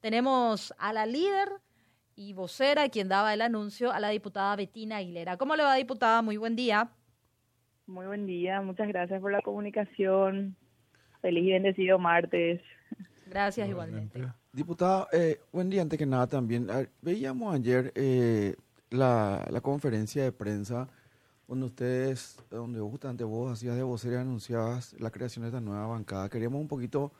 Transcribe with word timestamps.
tenemos 0.00 0.74
a 0.78 0.92
la 0.92 1.06
líder 1.06 1.48
y 2.16 2.34
vocera, 2.34 2.88
quien 2.88 3.08
daba 3.08 3.32
el 3.32 3.40
anuncio, 3.40 3.92
a 3.92 4.00
la 4.00 4.08
diputada 4.08 4.56
Betina 4.56 4.98
Aguilera. 4.98 5.36
¿Cómo 5.36 5.56
le 5.56 5.62
va, 5.62 5.74
diputada? 5.74 6.22
Muy 6.22 6.36
buen 6.36 6.56
día. 6.56 6.90
Muy 7.86 8.06
buen 8.06 8.26
día, 8.26 8.60
muchas 8.60 8.88
gracias 8.88 9.20
por 9.20 9.32
la 9.32 9.40
comunicación. 9.40 10.56
Feliz 11.22 11.44
y 11.44 11.52
bendecido 11.52 11.98
martes. 11.98 12.60
Gracias 13.26 13.68
igualmente. 13.68 14.20
Diputada, 14.52 15.06
eh, 15.12 15.40
buen 15.52 15.70
día 15.70 15.82
antes 15.82 15.98
que 15.98 16.06
nada 16.06 16.26
también. 16.26 16.66
veíamos 17.00 17.54
ayer 17.54 17.92
eh, 17.94 18.56
la, 18.90 19.46
la, 19.50 19.60
conferencia 19.60 20.24
de 20.24 20.32
prensa 20.32 20.88
donde 21.46 21.66
ustedes, 21.66 22.38
donde 22.50 22.80
justamente 22.80 23.24
vos 23.24 23.52
hacías 23.52 23.76
de 23.76 23.82
vocería 23.82 24.18
y 24.18 24.22
anunciabas 24.22 24.94
la 25.00 25.10
creación 25.10 25.42
de 25.42 25.48
esta 25.48 25.60
nueva 25.60 25.86
bancada. 25.86 26.28
Queríamos 26.28 26.60
un 26.60 26.68
poquito 26.68 27.12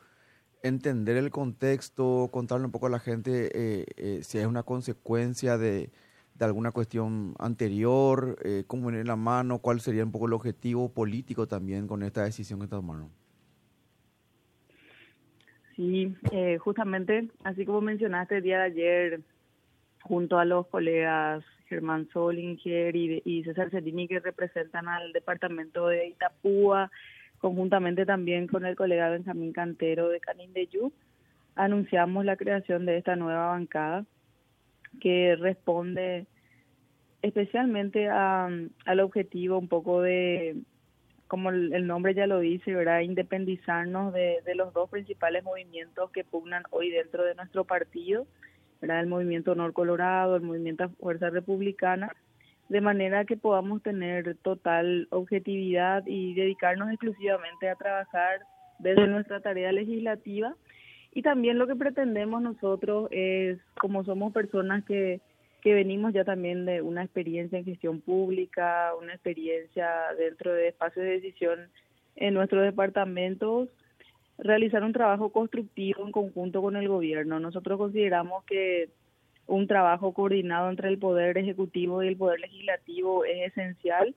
entender 0.63 1.17
el 1.17 1.31
contexto, 1.31 2.29
contarle 2.31 2.65
un 2.65 2.71
poco 2.71 2.87
a 2.87 2.89
la 2.89 2.99
gente 2.99 3.49
eh, 3.53 3.85
eh, 3.97 4.19
si 4.23 4.37
es 4.37 4.45
una 4.45 4.63
consecuencia 4.63 5.57
de, 5.57 5.89
de 6.35 6.45
alguna 6.45 6.71
cuestión 6.71 7.35
anterior, 7.39 8.37
eh, 8.43 8.63
cómo 8.65 8.87
viene 8.87 9.03
la 9.03 9.15
mano, 9.15 9.59
cuál 9.59 9.79
sería 9.79 10.03
un 10.03 10.11
poco 10.11 10.27
el 10.27 10.33
objetivo 10.33 10.91
político 10.91 11.47
también 11.47 11.87
con 11.87 12.03
esta 12.03 12.23
decisión 12.23 12.59
que 12.59 12.67
tomaron. 12.67 13.09
Sí, 15.75 16.15
eh, 16.31 16.57
justamente, 16.57 17.29
así 17.43 17.65
como 17.65 17.81
mencionaste 17.81 18.37
el 18.37 18.43
día 18.43 18.57
de 18.57 18.63
ayer, 18.63 19.21
junto 20.03 20.37
a 20.37 20.45
los 20.45 20.67
colegas 20.67 21.43
Germán 21.67 22.09
Solinger 22.11 22.95
y, 22.95 23.21
y 23.23 23.43
César 23.43 23.69
Cedini, 23.69 24.07
que 24.07 24.19
representan 24.19 24.87
al 24.87 25.13
departamento 25.13 25.87
de 25.87 26.07
Itapúa, 26.07 26.91
conjuntamente 27.41 28.05
también 28.05 28.47
con 28.47 28.65
el 28.65 28.75
colega 28.75 29.09
Benjamín 29.09 29.51
Cantero 29.51 30.09
de 30.09 30.19
Canindeyú, 30.19 30.93
anunciamos 31.55 32.23
la 32.23 32.37
creación 32.37 32.85
de 32.85 32.97
esta 32.97 33.15
nueva 33.15 33.47
bancada 33.47 34.05
que 34.99 35.35
responde 35.35 36.27
especialmente 37.21 38.07
a, 38.09 38.49
al 38.85 38.99
objetivo 38.99 39.57
un 39.57 39.67
poco 39.67 40.01
de, 40.01 40.61
como 41.27 41.49
el, 41.49 41.87
nombre 41.87 42.13
ya 42.13 42.27
lo 42.27 42.39
dice, 42.39 42.75
¿verdad? 42.75 43.01
independizarnos 43.01 44.13
de, 44.13 44.41
los 44.55 44.73
dos 44.73 44.89
principales 44.89 45.43
movimientos 45.43 46.11
que 46.11 46.23
pugnan 46.23 46.63
hoy 46.69 46.89
dentro 46.89 47.23
de 47.23 47.35
nuestro 47.35 47.65
partido, 47.65 48.27
¿verdad? 48.81 48.99
el 48.99 49.07
movimiento 49.07 49.55
Nor 49.55 49.73
Colorado, 49.73 50.35
el 50.35 50.43
movimiento 50.43 50.89
Fuerza 50.99 51.29
Republicana, 51.29 52.15
de 52.71 52.79
manera 52.79 53.25
que 53.25 53.35
podamos 53.35 53.83
tener 53.83 54.37
total 54.37 55.09
objetividad 55.11 56.03
y 56.07 56.33
dedicarnos 56.35 56.89
exclusivamente 56.89 57.67
a 57.67 57.75
trabajar 57.75 58.39
desde 58.79 59.07
nuestra 59.07 59.41
tarea 59.41 59.73
legislativa. 59.73 60.55
Y 61.13 61.21
también 61.21 61.57
lo 61.57 61.67
que 61.67 61.75
pretendemos 61.75 62.41
nosotros 62.41 63.09
es, 63.11 63.59
como 63.77 64.05
somos 64.05 64.31
personas 64.31 64.85
que, 64.85 65.19
que 65.59 65.73
venimos 65.73 66.13
ya 66.13 66.23
también 66.23 66.65
de 66.65 66.81
una 66.81 67.03
experiencia 67.03 67.59
en 67.59 67.65
gestión 67.65 67.99
pública, 67.99 68.93
una 68.97 69.15
experiencia 69.15 69.89
dentro 70.17 70.53
de 70.53 70.69
espacios 70.69 71.03
de 71.03 71.11
decisión 71.19 71.59
en 72.15 72.33
nuestros 72.33 72.63
departamentos, 72.63 73.67
realizar 74.37 74.81
un 74.85 74.93
trabajo 74.93 75.33
constructivo 75.33 76.05
en 76.05 76.13
conjunto 76.13 76.61
con 76.61 76.77
el 76.77 76.87
gobierno. 76.87 77.37
Nosotros 77.37 77.77
consideramos 77.77 78.45
que 78.45 78.87
un 79.47 79.67
trabajo 79.67 80.13
coordinado 80.13 80.69
entre 80.69 80.89
el 80.89 80.97
Poder 80.97 81.37
Ejecutivo 81.37 82.03
y 82.03 82.07
el 82.07 82.17
Poder 82.17 82.39
Legislativo 82.39 83.25
es 83.25 83.51
esencial. 83.51 84.15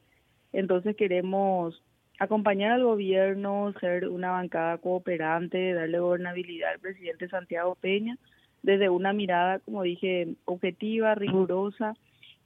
Entonces 0.53 0.97
queremos 0.97 1.83
acompañar 2.19 2.73
al 2.73 2.85
gobierno, 2.85 3.75
ser 3.81 4.09
una 4.09 4.31
bancada 4.31 4.79
cooperante, 4.79 5.73
darle 5.73 5.99
gobernabilidad 5.99 6.73
al 6.73 6.79
presidente 6.79 7.29
Santiago 7.29 7.75
Peña 7.75 8.17
desde 8.63 8.89
una 8.89 9.13
mirada, 9.13 9.59
como 9.59 9.83
dije, 9.83 10.35
objetiva, 10.47 11.15
rigurosa 11.15 11.95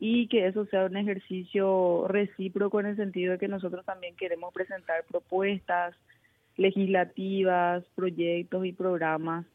y 0.01 0.27
que 0.29 0.47
eso 0.47 0.65
sea 0.67 0.87
un 0.87 0.97
ejercicio 0.97 2.07
recíproco 2.09 2.81
en 2.81 2.87
el 2.87 2.97
sentido 2.97 3.33
de 3.33 3.39
que 3.39 3.49
nosotros 3.49 3.85
también 3.85 4.17
queremos 4.17 4.53
presentar 4.53 5.05
propuestas 5.05 5.95
legislativas, 6.57 7.85
proyectos 7.95 8.67
y 8.67 8.73
programas 8.73 9.47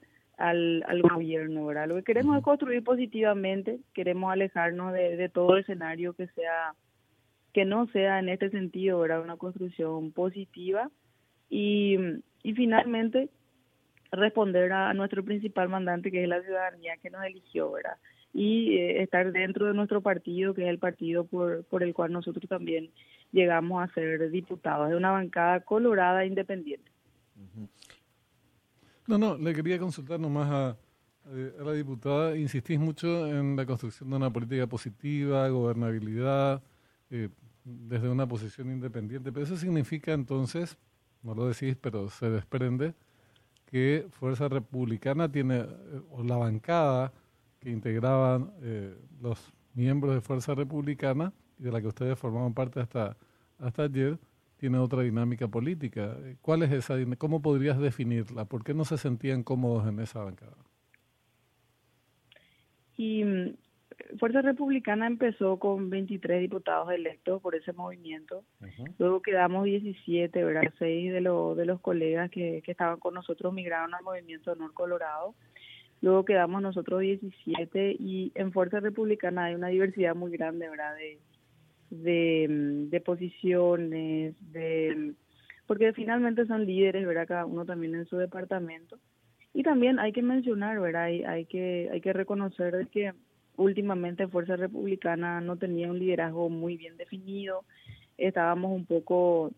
al, 0.43 0.83
al 0.87 1.01
gobierno, 1.01 1.65
¿verdad? 1.65 1.87
Lo 1.87 1.95
que 1.95 2.03
queremos 2.03 2.37
es 2.37 2.43
construir 2.43 2.83
positivamente, 2.83 3.79
queremos 3.93 4.31
alejarnos 4.31 4.91
de, 4.91 5.15
de 5.15 5.29
todo 5.29 5.57
escenario 5.57 6.13
que 6.13 6.27
sea 6.27 6.73
que 7.53 7.65
no 7.65 7.87
sea 7.87 8.19
en 8.19 8.29
este 8.29 8.49
sentido, 8.49 8.99
¿verdad? 8.99 9.21
Una 9.21 9.37
construcción 9.37 10.11
positiva 10.11 10.89
y, 11.49 11.97
y 12.41 12.53
finalmente 12.55 13.29
responder 14.11 14.73
a, 14.73 14.93
nuestro 14.93 15.23
principal 15.23 15.69
mandante 15.69 16.11
que 16.11 16.23
es 16.23 16.27
la 16.27 16.41
ciudadanía 16.41 16.97
que 16.97 17.09
nos 17.09 17.23
eligió, 17.23 17.71
¿verdad? 17.71 17.97
Y 18.33 18.75
eh, 18.77 19.03
estar 19.03 19.31
dentro 19.31 19.67
de 19.67 19.75
nuestro 19.75 20.01
partido, 20.01 20.53
que 20.53 20.63
es 20.63 20.69
el 20.69 20.79
partido 20.79 21.25
por, 21.25 21.63
por 21.65 21.83
el 21.83 21.93
cual 21.93 22.11
nosotros 22.11 22.49
también 22.49 22.89
llegamos 23.31 23.81
a 23.81 23.93
ser 23.93 24.29
diputados, 24.31 24.89
de 24.89 24.95
una 24.95 25.11
bancada 25.11 25.61
colorada 25.61 26.23
e 26.23 26.27
independiente. 26.27 26.91
No, 29.07 29.17
no, 29.17 29.37
le 29.37 29.53
quería 29.53 29.77
consultar 29.79 30.19
nomás 30.19 30.49
a, 30.49 30.69
a, 30.69 31.63
la 31.63 31.73
diputada. 31.73 32.37
Insistís 32.37 32.79
mucho 32.79 33.27
en 33.27 33.55
la 33.55 33.65
construcción 33.65 34.09
de 34.09 34.15
una 34.15 34.31
política 34.31 34.67
positiva, 34.67 35.47
gobernabilidad, 35.49 36.61
eh, 37.09 37.29
desde 37.63 38.09
una 38.09 38.27
posición 38.27 38.71
independiente, 38.71 39.31
pero 39.31 39.45
eso 39.45 39.57
significa 39.57 40.13
entonces, 40.13 40.77
no 41.21 41.33
lo 41.33 41.47
decís, 41.47 41.77
pero 41.79 42.09
se 42.09 42.29
desprende, 42.29 42.93
que 43.65 44.07
Fuerza 44.11 44.47
Republicana 44.49 45.31
tiene, 45.31 45.59
eh, 45.59 46.01
o 46.11 46.23
la 46.23 46.37
bancada 46.37 47.13
que 47.59 47.69
integraban 47.69 48.53
eh, 48.61 48.95
los 49.21 49.53
miembros 49.73 50.13
de 50.13 50.21
Fuerza 50.21 50.53
Republicana, 50.53 51.33
y 51.57 51.63
de 51.63 51.71
la 51.71 51.81
que 51.81 51.87
ustedes 51.87 52.19
formaban 52.19 52.53
parte 52.53 52.79
hasta, 52.81 53.15
hasta 53.59 53.83
ayer, 53.83 54.19
tiene 54.63 54.77
otra 54.77 55.01
dinámica 55.01 55.49
política. 55.49 56.15
¿Cuál 56.41 56.63
es 56.63 56.71
esa? 56.71 56.95
¿Cómo 57.17 57.41
podrías 57.41 57.77
definirla? 57.77 58.45
¿Por 58.45 58.63
qué 58.63 58.73
no 58.73 58.85
se 58.85 58.97
sentían 58.97 59.43
cómodos 59.43 59.85
en 59.89 59.99
esa 59.99 60.23
bancada? 60.23 60.55
Y 62.95 63.25
mm, 63.25 63.55
Fuerza 64.19 64.41
Republicana 64.41 65.05
empezó 65.05 65.59
con 65.59 65.89
23 65.89 66.39
diputados 66.39 66.89
electos 66.93 67.41
por 67.41 67.55
ese 67.55 67.73
movimiento. 67.73 68.45
Luego 68.99 69.21
quedamos 69.21 69.65
17, 69.65 70.41
¿verdad? 70.45 70.73
Seis 70.79 71.11
de, 71.11 71.19
los 71.19 71.57
de 71.57 71.65
los 71.65 71.81
colegas 71.81 72.31
que, 72.31 72.61
que 72.63 72.71
estaban 72.71 73.01
con 73.01 73.15
nosotros 73.15 73.53
migraron 73.53 73.93
al 73.93 74.03
movimiento 74.03 74.53
Honor 74.53 74.73
Colorado. 74.73 75.35
Luego 75.99 76.23
quedamos 76.23 76.61
nosotros 76.61 77.01
17 77.01 77.97
y 77.99 78.31
en 78.35 78.53
Fuerza 78.53 78.79
Republicana 78.79 79.43
hay 79.43 79.55
una 79.55 79.67
diversidad 79.67 80.15
muy 80.15 80.31
grande, 80.31 80.69
¿verdad? 80.69 80.95
De, 80.95 81.19
de, 82.01 82.47
mm, 82.49 82.89
de 82.89 83.01
posiciones, 83.01 84.35
de 84.51 85.13
porque 85.65 85.93
finalmente 85.93 86.45
son 86.45 86.65
líderes, 86.65 87.05
¿verdad? 87.05 87.27
Cada 87.27 87.45
uno 87.45 87.65
también 87.65 87.95
en 87.95 88.05
su 88.05 88.17
departamento. 88.17 88.99
Y 89.53 89.63
también 89.63 89.99
hay 89.99 90.11
que 90.11 90.21
mencionar, 90.21 90.79
¿verdad? 90.79 91.03
Hay, 91.03 91.23
hay 91.23 91.45
que 91.45 91.89
hay 91.91 92.01
que 92.01 92.13
reconocer 92.13 92.87
que 92.91 93.13
últimamente 93.55 94.27
Fuerza 94.27 94.55
Republicana 94.55 95.41
no 95.41 95.57
tenía 95.57 95.89
un 95.89 95.99
liderazgo 95.99 96.49
muy 96.49 96.75
bien 96.75 96.97
definido. 96.97 97.63
Estábamos 98.17 98.71
un 98.71 98.85
poco 98.85 99.51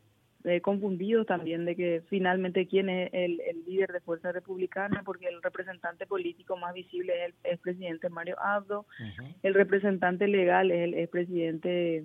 eh, 0.44 0.62
confundidos 0.62 1.26
también 1.26 1.66
de 1.66 1.76
que 1.76 2.04
finalmente 2.08 2.68
quién 2.68 2.90
es 2.90 3.10
el, 3.14 3.42
el, 3.42 3.66
líder 3.66 3.92
de 3.92 4.02
Fuerza 4.02 4.32
Republicana, 4.32 5.02
porque 5.04 5.28
el 5.28 5.42
representante 5.42 6.06
político 6.06 6.56
más 6.56 6.74
visible 6.74 7.14
es 7.14 7.34
el 7.44 7.52
expresidente 7.52 8.10
Mario 8.10 8.36
Abdo, 8.40 8.86
el 9.42 9.54
representante 9.54 10.28
legal 10.28 10.70
es 10.70 10.84
el 10.84 10.94
expresidente 10.94 12.04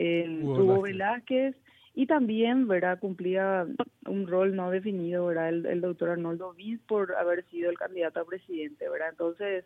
el 0.00 0.42
Hugo 0.42 0.82
Velázquez 0.82 1.54
y 1.94 2.06
también 2.06 2.68
verdad 2.68 2.98
cumplía 2.98 3.66
un 4.06 4.26
rol 4.26 4.56
no 4.56 4.70
definido 4.70 5.26
verdad 5.26 5.48
el, 5.50 5.80
doctor 5.80 6.10
Arnoldo 6.10 6.54
Viz 6.54 6.80
por 6.86 7.14
haber 7.16 7.44
sido 7.50 7.70
el 7.70 7.78
candidato 7.78 8.20
a 8.20 8.24
presidente 8.24 8.88
verdad 8.88 9.08
entonces 9.10 9.64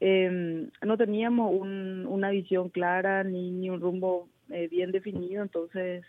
eh, 0.00 0.68
no 0.82 0.96
teníamos 0.96 1.52
un, 1.52 2.06
una 2.06 2.30
visión 2.30 2.70
clara 2.70 3.24
ni, 3.24 3.50
ni 3.50 3.68
un 3.68 3.80
rumbo 3.80 4.28
eh, 4.50 4.68
bien 4.68 4.92
definido 4.92 5.42
entonces 5.42 6.04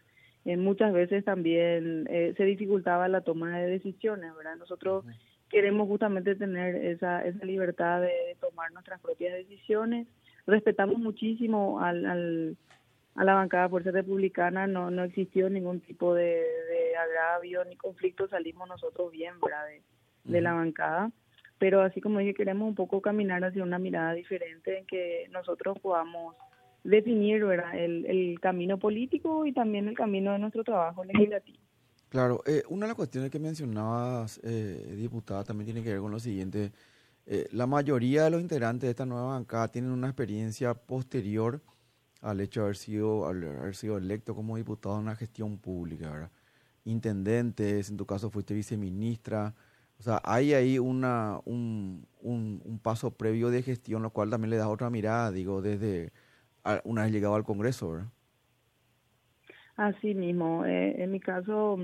eh, 0.46 0.56
muchas 0.56 0.94
veces 0.94 1.26
también 1.26 2.08
eh, 2.10 2.34
se 2.38 2.46
dificultaba 2.46 3.10
la 3.10 3.22
toma 3.22 3.60
de 3.60 3.68
decisiones 3.68 4.34
verdad 4.36 4.56
nosotros 4.56 5.04
queremos 5.50 5.88
justamente 5.88 6.36
tener 6.36 6.76
esa 6.76 7.26
esa 7.26 7.44
libertad 7.44 8.02
de, 8.02 8.38
tomar 8.40 8.72
nuestras 8.72 9.02
propias 9.02 9.34
decisiones 9.34 10.08
respetamos 10.46 11.00
muchísimo 11.00 11.82
al, 11.82 12.06
al 12.06 12.58
a 13.16 13.24
la 13.24 13.34
bancada 13.34 13.70
Fuerza 13.70 13.92
Republicana 13.92 14.68
no, 14.68 14.92
no 14.92 15.04
existió 15.04 15.50
ningún 15.50 15.82
tipo 15.82 16.14
de, 16.14 16.46
agravio 16.98 17.64
ni 17.66 17.76
conflicto, 17.76 18.28
salimos 18.28 18.68
nosotros 18.68 19.12
bien, 19.12 19.40
¿verdad? 19.42 19.66
De, 20.24 20.42
la 20.42 20.54
bancada. 20.54 21.12
Pero 21.58 21.82
así 21.82 22.02
como 22.02 22.20
dije, 22.20 22.34
queremos 22.34 22.68
un 22.68 22.76
poco 22.76 23.02
caminar 23.02 23.44
hacia 23.44 23.64
una 23.64 23.80
mirada 23.80 24.14
diferente 24.14 24.78
en 24.78 24.86
que 24.86 25.28
nosotros 25.32 25.78
podamos 25.80 26.36
definir 26.84 27.44
¿verdad? 27.46 27.76
El, 27.78 28.06
el 28.06 28.40
camino 28.40 28.78
político 28.78 29.46
y 29.46 29.52
también 29.52 29.88
el 29.88 29.96
camino 29.96 30.32
de 30.32 30.40
nuestro 30.40 30.64
trabajo 30.64 31.04
legislativo. 31.04 31.60
Claro, 32.10 32.42
eh, 32.48 32.64
una 32.70 32.86
de 32.86 32.90
las 32.90 32.96
cuestiones 32.96 33.30
que 33.30 33.38
mencionabas, 33.38 34.40
eh, 34.44 34.96
diputada, 34.98 35.44
también 35.44 35.66
tiene 35.66 35.84
que 35.84 35.92
ver 35.92 36.00
con 36.00 36.12
lo 36.12 36.20
siguiente. 36.20 36.72
eh, 37.28 37.48
la 37.52 37.68
mayoría 37.68 38.24
de 38.24 38.32
los 38.32 38.42
integrantes 38.42 38.88
de 38.88 38.90
esta 38.92 39.06
nueva 39.06 39.28
bancada 39.28 39.68
tienen 39.68 39.92
una 39.92 40.08
experiencia 40.08 40.74
posterior 40.74 41.62
al 42.22 42.42
hecho 42.42 42.62
de 42.62 42.66
haber 42.66 42.76
sido, 42.76 43.26
haber 43.26 43.76
sido 43.76 43.98
electo 43.98 44.36
como 44.36 44.58
diputado 44.58 44.96
en 44.96 45.02
una 45.04 45.16
gestión 45.16 45.58
pública, 45.58 46.12
¿verdad? 46.12 46.32
Intendentes, 46.86 47.90
en 47.90 47.98
tu 47.98 48.06
caso 48.06 48.30
fuiste 48.30 48.54
viceministra, 48.54 49.54
o 50.00 50.02
sea, 50.04 50.22
hay 50.24 50.54
ahí 50.54 50.80
una, 50.80 51.40
un, 51.44 52.08
un, 52.22 52.80
paso 52.82 53.12
previo 53.12 53.50
de 53.50 53.62
gestión, 53.62 54.02
lo 54.02 54.12
cual 54.12 54.30
también 54.30 54.52
le 54.52 54.56
da 54.58 54.70
otra 54.70 54.90
mirada, 54.90 55.30
digo, 55.30 55.62
desde 55.62 56.14
una 56.86 57.04
vez 57.04 57.12
llegado 57.12 57.36
al 57.36 57.44
Congreso, 57.44 57.92
¿verdad? 57.92 58.08
Así 59.76 60.14
mismo. 60.14 60.66
Eh, 60.66 61.04
en 61.04 61.12
mi 61.12 61.20
caso, 61.20 61.80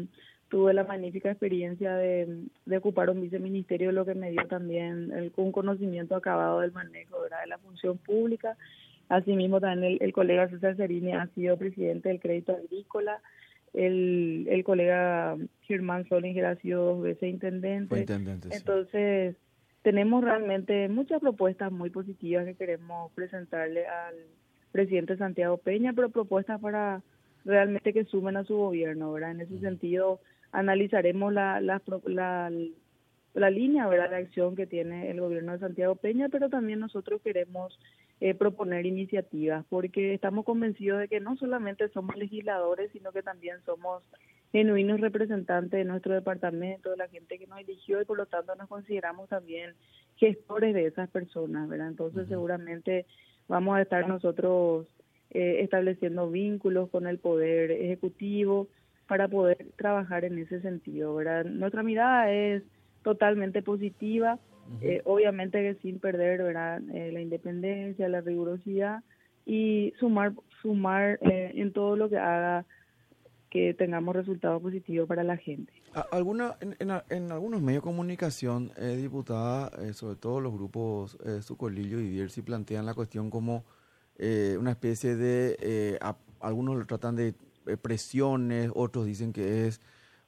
tuve 0.48 0.74
la 0.74 0.86
magnífica 0.86 1.30
experiencia 1.30 1.96
de, 1.96 2.48
ocupar 2.78 3.10
un 3.10 3.22
viceministerio, 3.22 3.92
lo 3.92 4.06
que 4.06 4.16
me 4.16 4.32
dio 4.32 4.48
también 4.48 5.12
el, 5.12 5.34
un 5.36 5.52
conocimiento 5.52 6.16
acabado 6.16 6.62
del 6.62 6.72
manejo 6.72 7.22
de 7.22 7.30
la 7.48 7.58
función 7.58 7.98
pública. 7.98 8.58
Asimismo, 9.10 9.60
también 9.62 9.94
el, 9.94 9.98
el 10.02 10.14
colega 10.14 10.50
César 10.50 10.76
Cerini 10.76 11.14
ha 11.14 11.28
sido 11.28 11.58
presidente 11.58 12.10
del 12.10 12.20
Crédito 12.20 12.54
Agrícola 12.54 13.22
el, 13.76 14.48
el 14.50 14.64
colega 14.64 15.36
Germán 15.64 16.08
Solinger 16.08 16.46
ha 16.46 16.56
sido 16.56 16.86
dos 16.86 17.04
veces 17.04 17.30
intendente. 17.30 18.06
Entonces, 18.52 19.36
tenemos 19.82 20.24
realmente 20.24 20.88
muchas 20.90 21.20
propuestas 21.20 21.72
muy 21.72 21.90
positivas 21.90 22.46
que 22.46 22.56
queremos 22.56 23.12
presentarle 23.14 23.86
al 23.86 24.16
presidente 24.72 25.18
Santiago 25.18 25.58
Peña, 25.58 25.94
pero 25.94 26.10
propuestas 26.10 26.60
para 26.62 27.02
realmente 27.44 27.94
que 27.94 28.06
sumen 28.06 28.38
a 28.38 28.46
su 28.46 28.56
gobierno, 28.56 29.12
¿verdad? 29.12 29.32
En 29.32 29.42
ese 29.42 29.60
sentido, 29.60 30.20
analizaremos 30.52 31.34
la, 31.34 31.60
la, 31.60 31.82
la, 32.06 32.52
la 33.34 33.50
línea, 33.50 33.88
¿verdad?, 33.88 34.10
de 34.10 34.18
acción 34.18 34.56
que 34.56 34.68
tiene 34.68 35.12
el 35.12 35.20
gobierno 35.20 35.52
de 35.52 35.60
Santiago 35.60 35.96
Peña, 35.96 36.30
pero 36.30 36.50
también 36.50 36.80
nosotros 36.80 37.22
queremos 37.22 37.78
eh, 38.22 38.34
proponer 38.34 38.86
iniciativas, 38.86 39.66
porque 39.70 40.14
estamos 40.14 40.46
convencidos 40.46 41.00
de 41.00 41.08
que 41.08 41.20
no 41.20 41.36
solamente 41.36 41.90
somos 41.90 42.16
legisladores, 42.16 42.92
sino 42.92 43.12
que 43.12 43.22
también 43.22 43.58
somos 43.66 44.04
genuinos 44.52 45.02
representantes 45.02 45.72
de 45.72 45.84
nuestro 45.84 46.14
departamento, 46.14 46.92
de 46.92 46.98
la 46.98 47.10
gente 47.10 47.38
que 47.38 47.46
nos 47.46 47.60
eligió 47.60 48.02
y 48.02 48.06
por 48.06 48.18
lo 48.18 48.26
tanto 48.26 48.56
nos 48.56 48.70
consideramos 48.70 49.28
también 49.28 49.74
gestores 50.16 50.74
de 50.74 50.86
esas 50.86 51.10
personas, 51.10 51.68
¿verdad? 51.68 51.90
Entonces 51.90 52.28
seguramente 52.30 53.06
vamos 53.50 53.76
a 53.76 53.82
estar 53.82 54.08
nosotros 54.08 54.88
eh, 55.32 55.58
estableciendo 55.62 56.30
vínculos 56.32 56.90
con 56.90 57.08
el 57.08 57.20
poder 57.20 57.70
ejecutivo 57.72 58.70
para 59.08 59.28
poder 59.28 59.58
trabajar 59.76 60.24
en 60.24 60.38
ese 60.38 60.62
sentido, 60.62 61.14
¿verdad? 61.16 61.44
Nuestra 61.44 61.84
mirada 61.84 62.32
es 62.32 62.64
totalmente 63.04 63.62
positiva, 63.62 64.40
eh, 64.82 65.02
obviamente 65.06 65.62
que 65.62 65.80
sin 65.82 66.00
perder 66.00 66.44
¿verdad? 66.44 66.82
Eh, 66.94 67.12
la 67.12 67.22
independencia, 67.22 68.10
la 68.10 68.22
rigurosidad 68.22 69.04
y 69.46 69.94
sumar, 70.00 70.34
sumar 70.62 71.20
eh, 71.22 71.52
en 71.56 71.72
todo 71.72 71.96
lo 71.96 72.10
que 72.10 72.18
haga 72.18 72.66
que 73.50 73.74
tengamos 73.74 74.16
resultados 74.16 74.62
positivos 74.62 75.08
para 75.08 75.24
la 75.24 75.38
gente. 75.38 75.72
¿Alguna, 76.12 76.56
en, 76.60 76.76
en, 77.10 77.32
algunos 77.32 77.62
medios 77.62 77.84
de 77.84 77.88
comunicación, 77.88 78.72
diputada, 78.98 79.72
sobre 79.94 80.18
todo 80.18 80.42
los 80.42 80.52
grupos 80.52 81.18
Sucolillo 81.40 82.02
y 82.02 82.10
Diersi, 82.10 82.42
plantean 82.42 82.86
la 82.86 82.94
cuestión 82.94 83.30
como 83.30 83.64
una 84.20 84.72
especie 84.72 85.16
de, 85.16 85.98
algunos 86.42 86.76
lo 86.76 86.86
tratan 86.86 87.16
de 87.16 87.34
presiones, 87.82 88.72
otros 88.76 89.06
dicen 89.06 89.32
que 89.32 89.68
es 89.68 89.80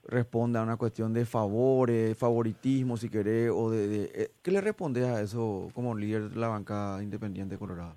responde 0.07 0.59
a 0.59 0.63
una 0.63 0.77
cuestión 0.77 1.13
de 1.13 1.25
favores, 1.25 2.17
favoritismo, 2.17 2.97
si 2.97 3.09
querés, 3.09 3.51
o 3.53 3.69
de, 3.69 4.09
eh, 4.13 4.29
¿qué 4.41 4.51
le 4.51 4.61
responde 4.61 5.05
a 5.05 5.21
eso 5.21 5.69
como 5.73 5.95
líder 5.95 6.29
de 6.29 6.39
la 6.39 6.47
banca 6.47 6.99
independiente 7.01 7.55
de 7.55 7.59
Colorado? 7.59 7.95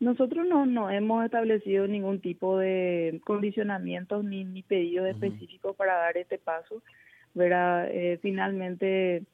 Nosotros 0.00 0.46
no, 0.48 0.66
no 0.66 0.90
hemos 0.90 1.24
establecido 1.24 1.86
ningún 1.86 2.20
tipo 2.20 2.58
de 2.58 3.20
condicionamientos 3.24 4.24
ni, 4.24 4.44
ni 4.44 4.62
pedidos 4.62 5.08
específicos 5.08 5.76
para 5.76 5.94
dar 5.94 6.16
este 6.16 6.38
paso. 6.38 6.82
¿verdad? 7.34 7.88
Eh, 7.90 8.18
finalmente 8.20 9.24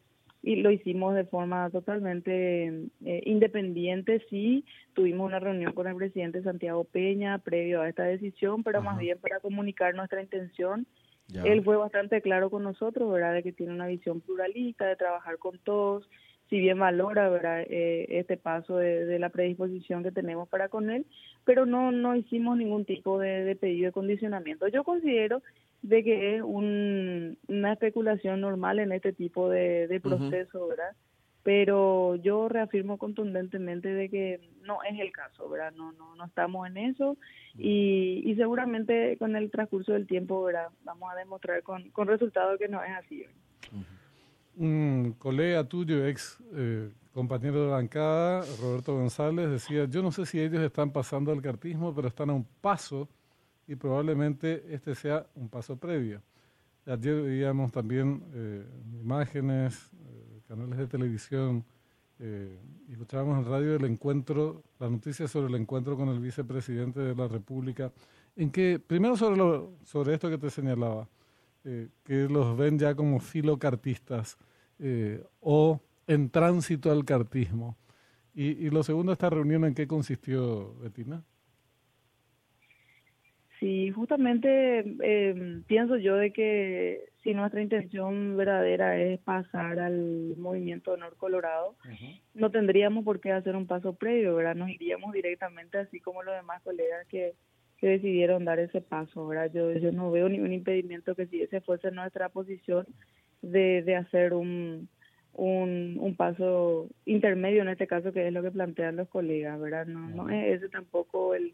y 0.40 0.56
lo 0.56 0.70
hicimos 0.70 1.16
de 1.16 1.24
forma 1.24 1.68
totalmente 1.70 2.68
eh, 3.04 3.22
independiente. 3.26 4.24
Sí, 4.30 4.64
tuvimos 4.94 5.26
una 5.26 5.40
reunión 5.40 5.72
con 5.72 5.88
el 5.88 5.96
presidente 5.96 6.42
Santiago 6.42 6.84
Peña 6.84 7.38
previo 7.38 7.82
a 7.82 7.88
esta 7.88 8.04
decisión, 8.04 8.62
pero 8.62 8.80
más 8.80 8.98
bien 8.98 9.18
para 9.18 9.40
comunicar 9.40 9.94
nuestra 9.94 10.22
intención 10.22 10.86
él 11.34 11.62
fue 11.62 11.76
bastante 11.76 12.22
claro 12.22 12.50
con 12.50 12.62
nosotros, 12.62 13.10
¿verdad? 13.12 13.34
De 13.34 13.42
que 13.42 13.52
tiene 13.52 13.72
una 13.72 13.86
visión 13.86 14.20
pluralista, 14.20 14.86
de 14.86 14.96
trabajar 14.96 15.38
con 15.38 15.58
todos, 15.58 16.08
si 16.48 16.58
bien 16.58 16.78
valora, 16.78 17.28
¿verdad? 17.28 17.62
Eh, 17.69 18.06
este 18.08 18.36
paso 18.36 18.76
de, 18.76 19.19
la 19.19 19.28
predisposición 19.28 20.02
que 20.02 20.12
tenemos 20.12 20.48
para 20.48 20.69
con 20.69 20.90
él, 20.90 21.06
pero 21.44 21.66
no, 21.66 21.92
no 21.92 22.16
hicimos 22.16 22.56
ningún 22.56 22.84
tipo 22.84 23.19
de, 23.19 23.56
pedido 23.56 23.86
de 23.86 23.92
condicionamiento. 23.92 24.69
Yo 24.69 24.84
considero 24.84 25.42
de 25.82 26.02
que 26.02 26.36
es 26.36 26.42
una 26.42 27.72
especulación 27.72 28.40
normal 28.40 28.78
en 28.78 28.92
este 28.92 29.12
tipo 29.12 29.48
de, 29.48 30.00
proceso, 30.02 30.69
¿verdad? 30.69 30.92
Pero 31.43 32.17
yo 32.17 32.49
reafirmo 32.49 32.99
contundentemente 32.99 33.88
de 33.88 34.08
que 34.08 34.40
no 34.64 34.82
es 34.82 34.99
el 35.00 35.12
caso, 35.12 35.49
¿verdad? 35.49 35.73
No, 35.76 35.93
no, 35.93 36.14
no 36.14 36.25
estamos 36.25 36.67
en 36.67 36.76
eso 36.76 37.17
y, 37.56 38.23
y 38.25 38.35
seguramente 38.37 39.17
con 39.19 39.35
el 39.37 39.50
transcurso 39.50 39.93
del 39.93 40.06
tiempo, 40.06 40.43
¿verdad? 40.44 40.69
Vamos 40.85 41.11
a 41.12 41.17
demostrar 41.17 41.62
con, 41.62 41.90
con 41.90 42.08
resultados 42.08 42.58
que 42.58 42.69
no 42.69 42.82
es 42.82 42.90
así. 42.96 43.25
Un 44.56 45.14
colega 45.19 45.64
tuyo, 45.64 46.05
ex 46.06 46.38
eh, 46.52 46.90
compañero 47.12 47.64
de 47.64 47.70
bancada, 47.70 48.44
Roberto 48.61 48.94
González, 48.94 49.50
decía, 49.50 49.87
yo 49.87 50.02
no 50.02 50.12
sé 50.12 50.26
si 50.26 50.40
ellos 50.40 50.61
están 50.62 50.90
pasando 50.90 51.32
al 51.32 51.40
cartismo, 51.40 51.94
pero 51.94 52.08
están 52.08 52.31
a 52.31 52.35
un 52.35 52.46
paso 52.61 53.08
y 53.67 53.75
probablemente 53.76 54.64
este 54.70 54.94
sea 54.94 55.26
un 55.35 55.49
paso 55.49 55.76
previo. 55.76 56.20
Ayer 56.87 57.23
veíamos 57.23 57.70
también 57.70 58.23
eh, 58.35 58.64
imágenes, 59.02 59.90
canales 60.48 60.78
de 60.78 60.86
televisión 60.86 61.64
eh, 62.18 62.58
y 62.88 62.92
escuchábamos 62.92 63.38
en 63.38 63.50
radio 63.50 63.76
el 63.76 63.84
encuentro, 63.84 64.64
la 64.80 64.88
noticia 64.88 65.28
sobre 65.28 65.48
el 65.48 65.60
encuentro 65.60 65.96
con 65.96 66.08
el 66.08 66.18
vicepresidente 66.18 67.00
de 67.00 67.14
la 67.14 67.28
República, 67.28 67.92
en 68.34 68.50
que, 68.50 68.80
primero 68.84 69.16
sobre, 69.16 69.36
lo, 69.36 69.74
sobre 69.84 70.14
esto 70.14 70.30
que 70.30 70.38
te 70.38 70.50
señalaba, 70.50 71.06
eh, 71.64 71.88
que 72.02 72.28
los 72.28 72.56
ven 72.56 72.78
ya 72.78 72.94
como 72.94 73.20
filocartistas 73.20 74.38
eh, 74.78 75.22
o 75.40 75.80
en 76.06 76.30
tránsito 76.30 76.90
al 76.90 77.04
cartismo. 77.04 77.76
Y, 78.34 78.70
lo 78.70 78.84
segundo, 78.84 79.11
esta 79.11 79.28
reunión, 79.28 79.64
¿en 79.64 79.75
qué 79.75 79.88
consistió, 79.88 80.76
Betina? 80.76 81.25
Sí, 83.58 83.90
justamente 83.90 85.64
pienso 85.66 85.96
yo 85.96 86.14
de 86.14 86.32
que 86.32 87.08
si 87.28 87.35
nuestra 87.35 87.61
intención 87.61 88.38
verdadera 88.38 88.99
es 88.99 89.20
pasar 89.20 89.78
al 89.80 90.35
movimiento 90.38 90.92
Honor 90.92 91.14
Colorado, 91.18 91.76
no 92.32 92.50
tendríamos 92.50 93.04
por 93.04 93.20
qué 93.20 93.32
hacer 93.32 93.54
un 93.54 93.66
paso 93.66 93.92
previo, 93.92 94.35
¿verdad? 94.35 94.54
Nos 94.54 94.70
iríamos 94.70 95.12
directamente 95.12 95.76
así 95.76 96.00
como 96.00 96.23
los 96.23 96.35
demás 96.35 96.62
colegas 96.62 97.06
que, 97.08 97.35
que 97.76 97.87
decidieron 97.87 98.47
dar 98.47 98.58
ese 98.61 98.80
paso, 98.80 99.26
¿verdad? 99.26 99.50
Yo, 99.52 99.75
yo 99.75 99.92
no 99.92 100.11
veo 100.11 100.30
ningún 100.30 100.54
impedimento 100.54 101.14
que 101.14 101.26
si 101.26 101.42
ese 101.42 101.61
fuese 101.61 101.90
nuestra 101.90 102.30
posición 102.30 102.87
de, 103.42 103.82
de 103.82 103.97
hacer 103.97 104.32
un, 104.32 104.88
un, 105.35 105.99
un 106.00 106.16
paso 106.16 106.88
intermedio 107.04 107.61
en 107.61 107.68
este 107.68 107.87
caso, 107.87 108.11
que 108.11 108.26
es 108.26 108.32
lo 108.32 108.42
que 108.42 108.52
plantean 108.52 108.97
los 108.97 109.08
colegas, 109.11 109.61
¿verdad? 109.61 109.85
No, 109.85 110.08
no 110.08 110.30
es 110.30 110.62
ese 110.62 110.70
tampoco 110.70 111.35
el 111.35 111.52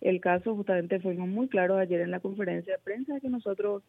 el 0.00 0.20
caso. 0.20 0.54
Justamente 0.54 1.00
fuimos 1.00 1.28
muy 1.28 1.48
claros 1.48 1.78
ayer 1.78 2.00
en 2.00 2.10
la 2.10 2.20
conferencia 2.20 2.74
de 2.74 2.82
prensa 2.82 3.20
que 3.20 3.28
nosotros 3.28 3.82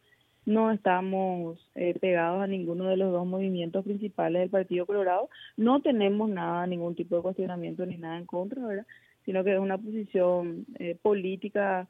no 0.46 0.70
estamos 0.70 1.58
eh, 1.74 1.94
pegados 2.00 2.42
a 2.42 2.46
ninguno 2.46 2.86
de 2.86 2.96
los 2.96 3.12
dos 3.12 3.26
movimientos 3.26 3.84
principales 3.84 4.40
del 4.40 4.50
Partido 4.50 4.86
Colorado. 4.86 5.28
No 5.56 5.80
tenemos 5.80 6.28
nada, 6.28 6.66
ningún 6.66 6.94
tipo 6.94 7.16
de 7.16 7.22
cuestionamiento 7.22 7.84
ni 7.86 7.96
nada 7.96 8.18
en 8.18 8.26
contra, 8.26 8.66
¿verdad? 8.66 8.86
Sino 9.24 9.44
que 9.44 9.54
es 9.54 9.60
una 9.60 9.78
posición 9.78 10.66
eh, 10.78 10.96
política 11.00 11.88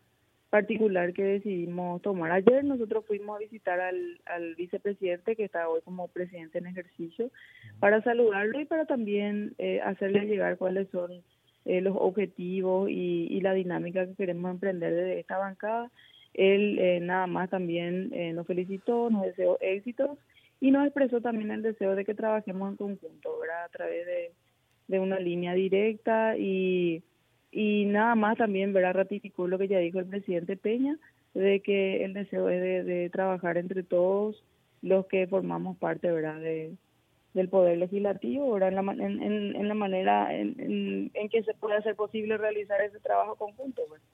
particular 0.50 1.12
que 1.12 1.23
decidimos 1.23 2.02
tomar. 2.02 2.33
Ayer 2.33 2.64
nosotros 2.64 3.04
fuimos 3.07 3.37
a 3.37 3.38
visitar 3.38 3.80
al, 3.80 4.21
al 4.26 4.57
vicepresidente 4.57 5.37
que 5.37 5.45
está 5.45 5.69
hoy 5.69 5.80
como 5.83 6.09
presidente 6.09 6.59
en 6.59 6.66
ejercicio 6.66 7.30
para 7.78 8.02
saludarlo 8.02 8.61
y 8.61 8.64
para 8.64 8.85
también 8.85 9.54
eh, 9.59 9.80
hacerle 9.80 10.26
llegar 10.26 10.59
cuáles 10.59 10.88
son 10.90 11.23
eh, 11.66 11.80
los 11.80 11.95
objetivos 11.97 12.90
y, 12.90 13.40
la 13.42 13.52
dinámica 13.52 14.07
que 14.07 14.14
queremos 14.14 14.50
emprender 14.50 14.92
desde 14.95 15.21
esta 15.21 15.38
bancada. 15.38 15.90
Él 16.34 16.78
eh, 16.78 17.00
nada 17.00 17.26
más 17.26 17.50
también 17.50 18.10
eh, 18.12 18.32
nos 18.32 18.46
felicitó, 18.46 19.10
nos 19.10 19.22
deseó 19.22 19.58
éxitos 19.60 20.18
y 20.60 20.70
nos 20.70 20.87
expresó 20.87 21.20
también 21.20 21.50
el 21.50 21.62
deseo 21.62 21.94
de 21.94 22.04
que 22.04 22.14
trabajemos 22.14 22.70
en 22.70 22.76
conjunto, 22.76 23.38
¿verdad? 23.40 23.64
A 23.64 23.68
través 23.68 24.06
de, 24.06 24.32
de 24.88 25.00
una 25.00 25.18
línea 25.18 25.54
directa 25.54 26.37
y, 26.37 27.02
y 27.50 27.87
nada 27.87 28.14
más 28.14 28.38
también, 28.38 28.72
¿verdad? 28.72 28.94
Ratificó 28.94 29.49
lo 29.49 29.58
que 29.58 29.68
ya 29.68 29.78
dijo 29.78 29.99
el 29.99 30.06
presidente 30.06 30.56
Peña, 30.56 30.96
de 31.34 31.60
que 31.60 32.04
el 32.04 32.12
deseo 32.12 32.49
es 32.49 32.60
de, 32.60 32.84
de 32.84 33.10
trabajar 33.10 33.56
entre 33.56 33.82
todos 33.82 34.44
los 34.82 35.06
que 35.06 35.26
formamos 35.26 35.76
parte, 35.78 36.10
¿verdad? 36.10 36.40
De, 36.40 36.72
del 37.34 37.49
Poder 37.49 37.78
Legislativo, 37.78 38.52
¿verdad? 38.52 38.70
En, 38.70 38.75
la, 38.75 38.92
en, 38.92 39.56
en, 39.56 39.68
la 39.68 39.75
manera 39.75 40.34
en, 40.34 41.10
en, 41.14 41.28
que 41.28 41.42
se 41.44 41.54
puede 41.54 41.76
hacer 41.76 41.94
posible 41.94 42.37
realizar 42.37 42.80
ese 42.80 42.99
trabajo 43.00 43.37
conjunto. 43.37 43.82
¿verdad? 43.88 44.04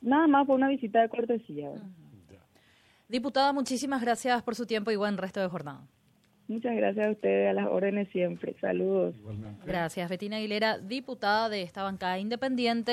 Nada 0.00 0.26
más 0.26 0.46
por 0.46 0.56
una 0.56 0.68
visita 0.68 1.00
de 1.00 1.08
cortesía. 1.08 1.70
Diputada, 3.08 3.52
muchísimas 3.52 4.00
gracias 4.00 4.42
por 4.42 4.54
su 4.54 4.66
tiempo 4.66 4.90
y 4.90 4.96
buen 4.96 5.18
resto 5.18 5.40
de 5.40 5.48
jornada. 5.48 5.82
Muchas 6.50 6.74
gracias 6.74 7.06
a 7.06 7.10
ustedes, 7.12 7.48
a 7.48 7.52
las 7.52 7.66
órdenes 7.68 8.08
siempre. 8.10 8.56
Saludos. 8.60 9.14
Igualmente. 9.18 9.62
Gracias, 9.64 10.10
Betina 10.10 10.36
Aguilera, 10.36 10.78
diputada 10.78 11.48
de 11.48 11.62
esta 11.62 11.84
bancada 11.84 12.18
independiente. 12.18 12.92